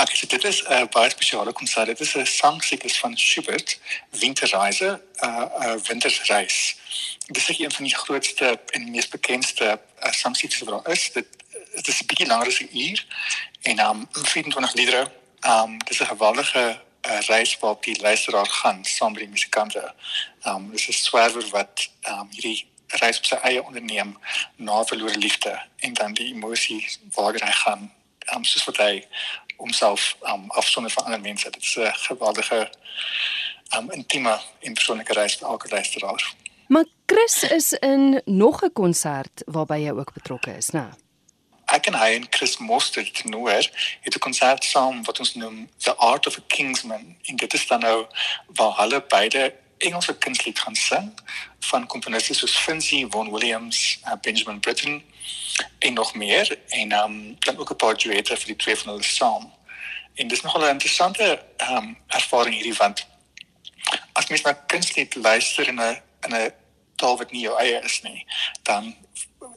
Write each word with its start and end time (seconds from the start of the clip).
Ek 0.00 0.16
sê 0.16 0.26
dit 0.26 0.44
is 0.44 0.62
'n 0.62 0.72
uh, 0.72 0.86
baie 0.88 1.10
spesiale 1.10 1.52
konsert. 1.52 1.86
Dit 1.86 2.00
is 2.00 2.14
'n 2.16 2.26
sangsiklus 2.26 2.98
van 2.98 3.18
Schubert, 3.18 3.78
Winterreise, 4.10 4.90
'n 4.90 5.26
uh, 5.26 5.44
'n 5.44 5.68
uh, 5.68 5.76
wintersreis. 5.88 6.76
Dit 7.26 7.36
is 7.36 7.58
een 7.58 7.72
van 7.72 7.84
die 7.84 7.94
grootste 7.94 8.60
en 8.70 8.90
mees 8.90 9.08
bekendste 9.08 9.80
uh, 10.02 10.12
sangsiklusse 10.12 10.64
wat 10.64 10.84
daar 10.84 10.92
is. 10.94 11.12
Dit 11.12 11.26
dit 11.74 11.88
is 11.88 12.00
'n 12.00 12.06
bietjie 12.06 12.26
langer 12.26 12.46
as 12.46 12.60
'n 12.60 12.70
uur 12.72 13.06
en 13.62 13.78
um 13.78 14.08
24 14.12 14.74
liedere. 14.74 15.12
Um 15.40 15.78
dit 15.78 15.90
is 15.90 16.00
'n 16.00 16.12
geweldige 16.14 16.80
uh, 17.08 17.20
reis 17.20 17.58
waarop 17.58 17.82
die 17.84 18.00
luisteraar 18.00 18.46
gaan 18.46 18.84
saam 18.84 19.12
met 19.12 19.20
die 19.20 19.34
musikante. 19.36 19.94
Um 20.44 20.70
dis 20.70 20.88
'n 20.88 20.92
swerwer 20.92 21.48
wat 21.48 21.90
um 22.08 22.28
hierdie 22.30 22.68
reis 22.86 23.18
op 23.18 23.24
sy 23.24 23.34
eie 23.34 23.62
onderneem 23.62 24.18
na 24.56 24.84
verlore 24.84 25.18
liefde 25.18 25.62
en 25.76 25.92
dan 25.92 26.12
die 26.12 26.32
emosie 26.34 26.88
waar 27.14 27.34
hy 27.34 27.52
gaan 27.52 27.92
um 28.34 28.44
soos 28.44 28.64
wat 28.64 28.76
hy 28.76 29.06
homself 29.60 30.16
um 30.32 30.50
afsonder 30.50 30.90
van 30.90 31.04
ander 31.04 31.20
mense. 31.20 31.50
Dit 31.50 31.62
is 31.62 31.76
'n 31.76 31.92
geweldige 31.92 32.70
um 33.76 33.90
intieme 33.90 34.40
en 34.60 34.72
persoonlike 34.72 35.12
reis 35.12 35.36
vir 35.36 35.48
elke 35.48 35.68
luisteraar. 35.68 36.34
Maar 36.68 36.84
Chris 37.06 37.42
is 37.42 37.72
in 37.72 38.22
nog 38.24 38.62
'n 38.62 38.72
konsert 38.72 39.42
waarby 39.46 39.78
jy 39.78 39.90
ook 39.90 40.12
betrokke 40.12 40.56
is, 40.56 40.70
né? 40.70 40.88
Ek 41.64 41.86
en 41.86 41.94
hy 41.94 42.14
en 42.14 42.26
Chris 42.30 42.58
Moster 42.58 43.02
die 43.02 43.12
tenor 43.12 43.70
het 44.00 44.14
'n 44.14 44.18
konsert 44.18 44.64
saam 44.64 45.04
wat 45.04 45.18
ons 45.18 45.34
noem 45.34 45.68
The 45.76 45.94
Art 45.96 46.26
of 46.26 46.36
a 46.36 46.42
Kingsman. 46.46 47.16
En 47.22 47.36
dit 47.36 47.54
is 47.54 47.66
dan 47.66 47.80
nou 47.80 48.06
waar 48.46 48.76
hulle 48.76 49.04
beide 49.08 49.54
Engelse 49.80 50.14
kunslied 50.18 50.58
gaan 50.58 50.74
sing 50.74 51.12
van 51.70 51.86
komponiste 51.86 52.34
soos 52.34 52.56
Finzi, 52.58 53.06
Vaughan 53.08 53.30
Williams, 53.32 54.00
uh, 54.04 54.12
Benjamin 54.20 54.60
Britten 54.60 55.02
en 55.78 55.92
nog 55.92 56.14
meer 56.14 56.58
en 56.68 56.92
um, 56.92 57.36
dan 57.38 57.58
ook 57.58 57.70
'n 57.70 57.76
paar 57.76 57.96
duette 57.96 58.36
vir 58.36 58.46
die 58.46 58.56
twee 58.56 58.76
van 58.76 58.92
hulle 58.92 59.02
saam. 59.02 59.52
En 60.14 60.28
dis 60.28 60.40
nogal 60.40 60.64
'n 60.64 60.76
interessante 60.76 61.44
um, 61.70 61.98
ervaring 62.06 62.54
hierdie 62.54 62.74
want 62.74 63.06
as 64.12 64.26
mens 64.26 64.42
na 64.42 64.52
kunslied 64.52 65.14
luister 65.14 65.68
in 65.68 65.80
'n 65.80 66.02
in 66.26 66.34
'n 66.34 66.52
taal 66.96 67.16
wat 67.16 67.30
nie 67.30 67.40
jou 67.40 67.58
eie 67.58 67.80
is 67.82 68.02
nie, 68.02 68.26
dan 68.62 68.96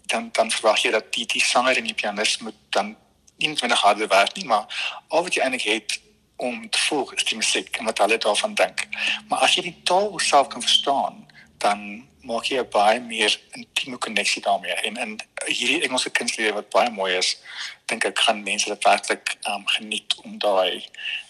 dan 0.05 0.29
dan 0.31 0.51
verwag 0.51 0.81
jy 0.81 0.91
dat 0.91 1.13
die 1.13 1.25
die 1.25 1.43
sanger 1.43 1.77
en 1.77 1.83
die 1.83 1.93
pianis 1.93 2.37
moet 2.37 2.55
dan 2.69 2.95
nie 3.37 3.47
net 3.47 3.59
wanneer 3.59 3.77
harde 3.77 4.07
werk 4.07 4.35
nie, 4.35 4.45
maar 4.45 4.65
al 5.07 5.23
wat 5.23 5.33
jy 5.33 5.41
eintlik 5.41 5.67
het 5.67 5.99
om 6.35 6.69
te 6.69 6.79
volg 6.79 7.13
is 7.13 7.23
die 7.23 7.37
musiek 7.37 7.77
en 7.77 7.85
wat 7.85 7.97
hulle 7.97 8.17
daarvan 8.17 8.53
dink. 8.53 8.87
Maar 9.27 9.45
as 9.45 9.55
jy 9.55 9.61
die 9.69 9.81
taal 9.83 10.19
self 10.19 10.47
kan 10.47 10.61
verstaan, 10.61 11.23
dan 11.57 12.07
maak 12.23 12.47
jy 12.47 12.59
'n 12.59 12.69
baie 12.71 12.99
meer 12.99 13.39
intieme 13.51 13.97
koneksie 13.97 14.41
daarmee 14.41 14.73
en 14.87 14.97
en 14.97 15.17
hierdie 15.45 15.83
Engelse 15.83 16.09
kunstlied 16.09 16.53
wat 16.53 16.69
baie 16.69 16.89
mooi 16.89 17.17
is 17.17 17.37
dink 17.85 18.05
ek 18.05 18.19
gaan 18.19 18.43
mense 18.43 18.69
dit 18.69 18.83
werklik 18.83 19.35
um, 19.47 19.65
geniet 19.67 20.15
om 20.23 20.37
daai 20.39 20.85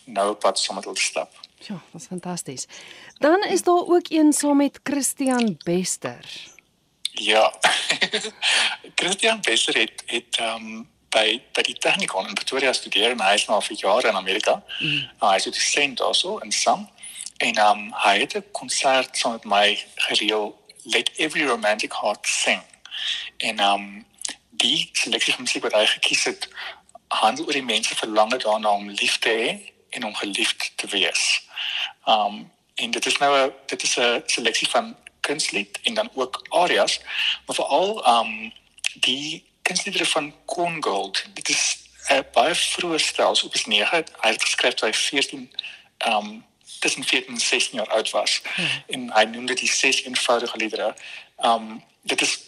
nou 0.05 0.33
pad 0.33 0.59
saam 0.59 0.75
met 0.75 0.85
hulle 0.85 0.95
te 0.95 1.01
stap. 1.01 1.31
Ja, 1.63 1.79
dit 1.91 2.01
is 2.01 2.07
fantasties. 2.07 2.67
Dan 3.19 3.43
is 3.43 3.63
daar 3.63 3.85
ook 3.87 4.09
een 4.09 4.33
saam 4.33 4.57
met 4.57 4.79
Christian 4.83 5.57
Bester. 5.63 6.25
Ja. 7.11 7.53
Christian 8.99 9.41
Bester 9.41 9.79
het 9.79 10.03
het 10.05 10.39
um, 10.39 10.89
by 11.13 11.41
by 11.53 11.61
die 11.61 11.77
Technikon 11.77 12.27
in 12.27 12.33
Pretoria 12.33 12.73
studeer 12.73 13.11
en 13.11 13.21
hy 13.21 13.33
is 13.33 13.47
nou 13.47 13.61
vir 13.61 13.77
jare 13.77 14.09
in 14.09 14.19
Amerika. 14.19 14.61
Mm. 14.79 15.09
Uh, 15.21 15.29
hy 15.29 15.35
is 15.35 15.47
'n 15.47 15.51
dosent 15.51 16.01
also 16.01 16.37
in 16.37 16.51
sang 16.51 16.89
en 17.37 17.57
um, 17.57 17.93
hy 18.05 18.19
het 18.19 18.35
'n 18.35 18.51
konsert 18.51 19.17
saam 19.17 19.31
met 19.31 19.45
my 19.45 19.67
gereël 19.95 20.53
let 20.83 21.09
every 21.17 21.43
romantic 21.43 21.93
heart 21.93 22.27
sing. 22.27 22.61
En 23.37 23.59
um 23.59 24.05
die 24.49 24.89
seleksie 24.91 25.33
van 25.33 25.43
musiek 25.43 25.63
wat 25.63 25.73
hy 25.73 25.85
gekies 25.85 26.23
het, 26.23 26.47
handel 27.07 27.45
oor 27.45 27.57
die 27.57 27.63
mense 27.63 27.95
verlange 27.95 28.37
daarna 28.37 28.69
om 28.69 28.89
lief 28.89 29.17
te 29.19 29.29
hê 29.29 29.71
en 29.89 30.05
om 30.05 30.15
geliefd 30.15 30.71
te 30.75 30.87
wees. 30.87 31.41
Um 32.05 32.51
en 32.75 32.91
dit 32.91 33.05
is 33.05 33.17
nou 33.17 33.37
'n 33.37 33.53
dit 33.67 33.83
is 33.83 33.97
'n 33.97 34.21
seleksie 34.25 34.69
van 34.69 34.95
kunstlied 35.19 35.79
en 35.83 35.93
dan 35.93 36.09
ook 36.13 36.45
arias, 36.49 36.99
maar 37.45 37.55
veral 37.55 38.07
um 38.07 38.53
die 38.93 39.45
kunstliedere 39.63 40.05
van 40.05 40.33
Kongold. 40.45 41.25
Dit 41.33 41.49
is 41.49 41.77
'n 42.09 42.25
baie 42.31 42.55
vroeë 42.55 42.99
stel, 42.99 43.35
so 43.35 43.45
op 43.45 43.53
is 43.53 43.65
9. 43.65 44.05
Hy 44.21 44.29
het 44.29 44.43
geskryf 44.43 44.73
toe 44.73 44.87
hy 44.87 44.93
14 44.93 45.51
um 46.07 46.45
tussen 46.79 47.03
14 47.03 47.33
en 47.33 47.39
16 47.39 47.77
jaar 47.77 47.87
oud 47.87 48.09
was. 48.09 48.41
Hmm. 48.55 48.83
En 48.87 49.13
hy 49.13 49.23
noem 49.23 49.45
dit 49.45 49.57
die 49.57 49.69
ses 49.69 50.03
eenvoudige 50.03 50.57
liedere. 50.57 50.95
Um 51.37 51.83
dit 52.01 52.21
is 52.21 52.39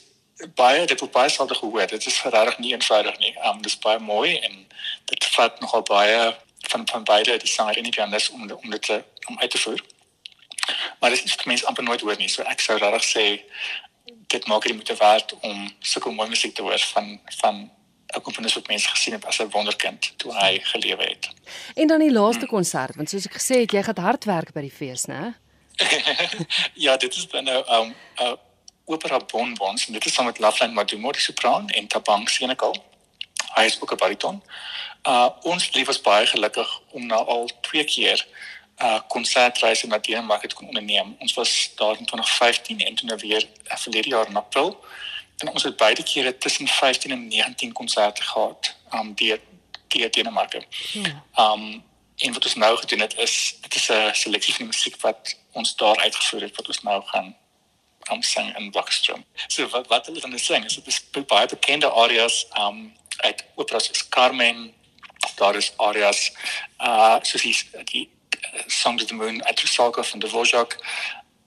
baie 0.55 0.85
dit 0.85 0.99
word 0.99 1.11
baie 1.11 1.29
selde 1.29 1.55
gehoor. 1.55 1.87
Dit 1.87 2.05
is 2.05 2.21
regtig 2.21 2.57
nie 2.57 2.73
eenvoudig 2.73 3.17
nie. 3.17 3.35
Um 3.43 3.61
dit 3.61 3.71
is 3.71 3.79
baie 3.79 3.99
mooi 3.99 4.37
en 4.37 4.67
dit 5.05 5.25
vat 5.25 5.59
nogal 5.59 5.81
baie 5.81 6.35
van 6.59 6.87
van 6.87 7.03
beide 7.03 7.37
die 7.37 7.49
sanger 7.49 7.77
en 7.77 7.83
die 7.83 7.91
pianis 7.91 8.29
om 8.29 8.51
om 8.51 8.69
dit 8.69 8.81
te, 8.81 9.03
om 9.25 9.39
uit 9.39 9.51
te 9.51 9.57
voer. 9.57 9.81
Maar 10.99 11.09
dit 11.09 11.23
is 11.23 11.35
ten 11.35 11.47
minste 11.47 11.67
amper 11.67 11.83
nooit 11.83 12.01
hoor 12.01 12.17
nie. 12.17 12.29
So 12.29 12.41
ek 12.41 12.59
sou 12.59 12.77
regtig 12.77 13.03
sê 13.09 13.25
dit 14.35 14.47
maak 14.47 14.67
dit 14.67 14.75
moet 14.75 14.97
werd 14.97 15.35
om 15.39 15.71
sulke 15.79 16.09
mooi 16.09 16.29
musiek 16.29 16.53
te 16.55 16.61
hoor 16.61 16.83
van 16.93 17.19
van 17.41 17.55
'n 18.15 18.21
komponis 18.21 18.53
wat 18.53 18.67
mense 18.67 18.89
gesien 18.89 19.13
het 19.13 19.25
as 19.25 19.39
'n 19.39 19.49
wonderkind 19.49 20.13
toe 20.17 20.31
hy 20.41 20.59
gelewe 20.61 21.03
het. 21.03 21.29
En 21.75 21.87
dan 21.87 21.99
die 21.99 22.11
laaste 22.11 22.45
konsert, 22.45 22.95
want 22.95 23.09
soos 23.09 23.25
ek 23.25 23.37
gesê 23.39 23.55
het, 23.63 23.71
jy 23.71 23.83
gaan 23.83 23.97
hard 24.07 24.23
werk 24.23 24.53
by 24.53 24.61
die 24.61 24.77
fees, 24.79 25.05
né? 25.05 25.35
ja, 26.85 26.97
dit 26.97 27.15
is 27.15 27.27
dan 27.27 27.43
nou 27.43 27.61
um 27.77 27.87
'n 27.87 28.23
uh, 28.23 28.33
opera 28.85 29.19
bonbons 29.19 29.87
en 29.87 29.93
dit 29.93 30.05
is 30.05 30.13
saam 30.13 30.25
met 30.25 30.39
Loveline 30.39 30.73
Madumo 30.73 31.11
die 31.11 31.21
sopran 31.21 31.69
en 31.69 31.87
Tabang 31.87 32.29
Senekal. 32.29 32.75
Hy 33.55 33.63
is 33.63 33.81
ook 33.81 33.91
'n 33.91 33.97
bariton. 33.97 34.43
Uh 35.03 35.29
ons 35.41 35.73
lief 35.73 35.85
was 35.85 36.01
baie 36.01 36.25
gelukkig 36.25 36.81
om 36.91 37.05
nou 37.05 37.25
al 37.25 37.49
twee 37.61 37.83
keer 37.83 38.27
uh 38.77 38.99
konsertreise 39.07 39.87
na 39.87 39.97
Denemarke 39.97 40.47
te 40.47 40.55
kon 40.55 40.67
onderneem. 40.67 41.15
Ons 41.19 41.33
was 41.33 41.71
daar 41.75 41.97
in 41.97 42.05
2015 42.05 42.79
en 42.79 42.95
toe 42.95 43.07
nou 43.07 43.19
weer 43.19 43.47
uh, 43.71 43.77
verlede 43.77 44.09
jaar 44.09 44.27
in 44.27 44.35
April 44.35 44.85
en 45.37 45.49
ons 45.51 45.63
het 45.63 45.77
beide 45.77 46.03
kere 46.03 46.37
tussen 46.37 46.67
15 46.67 47.11
en 47.11 47.27
19 47.27 47.71
konserte 47.71 48.21
gehad 48.23 48.75
um 48.93 49.15
deur 49.15 49.39
deur 49.87 50.11
Denemarke. 50.11 50.63
Ja. 50.91 51.23
Um 51.53 51.83
en 52.15 52.33
wat 52.33 52.45
ons 52.45 52.55
nou 52.55 52.77
gedoen 52.77 52.99
het 52.99 53.17
is 53.17 53.57
dit 53.61 53.75
is 53.75 53.89
'n 53.91 54.13
seleksie 54.13 54.53
van 54.53 54.65
die 54.65 54.73
musiek 54.75 55.01
wat 55.01 55.37
ons 55.51 55.75
daar 55.75 55.97
uitgevoer 55.97 56.41
het 56.41 56.55
wat 56.55 56.67
ons 56.67 56.81
nou 56.81 57.03
gaan 57.05 57.35
um 58.11 58.21
sing 58.21 58.57
in 58.57 58.71
Blackstrom. 58.71 59.25
So 59.47 59.67
wat 59.67 59.87
wat 59.87 60.05
hulle 60.05 60.19
dan 60.19 60.39
sing 60.39 60.65
is 60.65 60.75
dit 60.75 60.87
is 60.87 61.03
baie 61.25 61.47
bekende 61.47 61.89
arias 61.89 62.45
um 62.59 62.93
uit 63.17 63.45
operas 63.55 63.85
soos 63.85 64.09
Carmen. 64.09 64.73
Daar 65.35 65.55
is 65.55 65.73
arias 65.77 66.31
uh 66.79 67.17
soos 67.21 67.41
die, 67.41 67.57
die 67.83 68.14
Songs 68.67 69.01
of 69.01 69.07
the 69.07 69.13
Moon 69.13 69.45
uit 69.45 69.59
Rusalka 69.59 70.03
van 70.03 70.19
Dvorak 70.19 70.77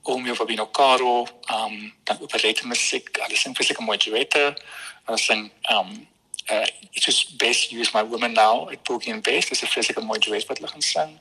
Omeo 0.02 0.34
Fabino 0.34 0.70
Caro, 0.70 1.26
um 1.52 1.94
dan 2.04 2.20
operette 2.20 2.66
musiek, 2.66 3.18
alles 3.18 3.40
sing 3.40 3.56
fisieke 3.56 3.82
mooi 3.82 3.98
duette. 3.98 4.56
Alles 5.04 5.24
sing 5.24 5.50
um 5.70 6.08
uh 6.50 6.66
it's 6.92 7.04
just 7.04 7.36
best 7.36 7.70
use 7.70 7.90
my 7.92 8.02
woman 8.02 8.32
now 8.32 8.68
at 8.70 8.84
Boogie 8.84 9.12
and 9.12 9.22
Bass, 9.22 9.48
dis 9.48 9.62
'n 9.62 9.66
fisieke 9.66 10.00
mooi 10.00 10.18
duet 10.18 10.46
wat 10.46 10.58
hulle 10.58 10.70
gaan 10.70 10.82
sing. 10.82 11.20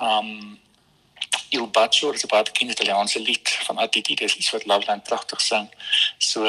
Um 0.00 0.60
Il 1.48 1.66
Bacio 1.70 2.10
is 2.12 2.24
'n 2.24 2.28
baie 2.28 2.42
bekende 2.42 2.72
Italiaanse 2.72 3.20
lied 3.20 3.48
van 3.48 3.78
Aditi, 3.78 4.14
dis 4.14 4.36
iets 4.36 4.50
wat 4.50 4.66
Loveland 4.66 5.02
pragtig 5.02 5.40
sing. 5.40 5.74
So 6.18 6.44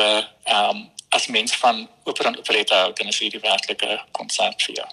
um 0.45 0.91
as 1.09 1.27
mens 1.27 1.55
van 1.55 1.89
opera 2.03 2.27
en 2.27 2.37
operette 2.37 2.73
hou, 2.73 2.93
dan 2.93 3.07
is 3.07 3.19
hierdie 3.19 3.39
werklike 3.39 4.01
konsert 4.11 4.61
vir 4.63 4.75
jou. 4.75 4.89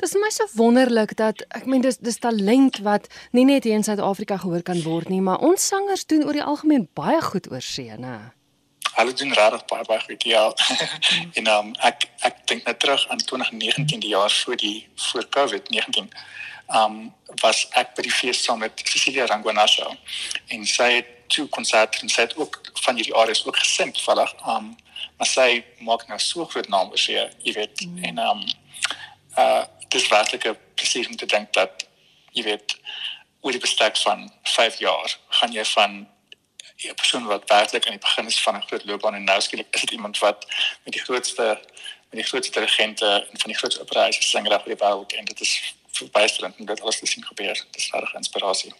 Dis 0.00 0.14
my 0.16 0.30
so 0.32 0.46
wonderlik 0.56 1.12
dat 1.16 1.42
ek 1.52 1.66
meen 1.68 1.82
dis 1.84 1.98
dis 2.00 2.16
talent 2.18 2.78
wat 2.86 3.08
nie 3.36 3.44
net 3.44 3.66
hier 3.68 3.76
in 3.76 3.84
Suid-Afrika 3.84 4.38
gehoor 4.40 4.62
kan 4.64 4.80
word 4.82 5.10
nie, 5.12 5.20
maar 5.20 5.42
ons 5.44 5.66
sangers 5.72 6.06
doen 6.08 6.24
oor 6.24 6.36
die 6.36 6.44
algemeen 6.44 6.86
baie 6.96 7.20
goed 7.20 7.50
oor 7.52 7.60
see, 7.60 7.92
né? 8.00 8.14
Hulle 8.94 9.12
doen 9.12 9.34
regtig 9.36 9.64
baie 9.68 9.84
baie 9.84 10.00
goed, 10.06 10.24
ja. 10.24 10.46
en 11.38 11.50
um, 11.52 11.72
ek 11.84 12.06
ek 12.26 12.40
dink 12.48 12.64
net 12.64 12.80
terug 12.80 13.04
aan 13.12 13.20
2019 13.20 14.00
die 14.00 14.12
jaar 14.14 14.32
voor 14.32 14.56
die 14.62 14.78
voor 15.10 15.26
COVID-19. 15.36 16.08
Um 16.80 16.96
was 17.42 17.66
ek 17.78 17.92
by 17.98 18.04
die 18.06 18.14
fees 18.14 18.40
saam 18.44 18.62
met 18.64 18.80
Cecilia 18.86 19.26
Ranguanasha 19.28 19.90
en 20.54 20.64
sy 20.66 20.88
het 20.96 21.10
twee 21.30 21.48
konserte 21.52 22.00
en 22.02 22.10
sy 22.10 22.24
het 22.24 22.32
ook 22.38 22.56
van 22.84 22.96
hierdie 22.96 23.14
areas 23.14 23.44
ook 23.46 23.60
gesing 23.60 23.92
toevallig. 23.98 24.32
Um 24.48 24.72
maar 25.20 25.28
sy 25.28 25.60
maak 25.84 26.06
nou 26.08 26.18
so 26.20 26.48
groot 26.48 26.68
naam 26.72 26.88
oor 26.88 27.00
see, 27.00 27.20
jy 27.44 27.52
weet, 27.56 27.84
mm. 27.84 28.08
en 28.08 28.24
um 28.24 28.42
uh 29.36 29.66
dis 29.90 30.08
werklik 30.08 30.44
'n 30.44 30.58
plesier 30.74 31.08
om 31.08 31.16
te 31.16 31.26
dink 31.26 31.52
dat 31.52 31.86
jy 32.32 32.42
weet 32.42 32.76
oor 33.40 33.52
die 33.52 33.66
bestek 33.66 33.96
van 33.96 34.32
5 34.42 34.78
jaar 34.78 35.18
gaan 35.28 35.52
jy 35.52 35.64
van 35.64 36.08
'n 36.88 36.94
persoon 36.94 37.24
wat 37.24 37.48
werklik 37.48 37.84
aan 37.84 37.98
die 37.98 38.06
begin 38.08 38.26
is 38.26 38.40
van 38.40 38.56
'n 38.56 38.66
groot 38.68 38.84
loopbaan 38.84 39.14
en 39.14 39.24
nou 39.24 39.40
skielik 39.40 39.74
is 39.74 39.80
dit 39.80 39.90
iemand 39.90 40.18
wat 40.18 40.46
met 40.84 40.92
die 40.94 41.02
grootste 41.02 41.60
met 42.10 42.20
die 42.20 42.28
grootste 42.30 42.52
dirigente 42.58 43.06
en 43.30 43.38
van 43.40 43.50
die 43.50 43.58
grootste 43.58 43.80
opereise 43.80 44.22
singers 44.22 44.62
oor 44.62 44.74
die 44.74 44.82
wêreld 44.84 45.12
en 45.12 45.24
dit 45.24 45.40
is 45.40 45.74
verbijsterend 45.90 46.58
om 46.58 46.66
dit 46.66 46.80
alles 46.80 46.98
te 46.98 47.06
sien 47.06 47.24
gebeur. 47.24 47.54
Dit 47.54 47.76
is 47.76 47.90
regtig 47.90 48.14
inspirasie. 48.14 48.72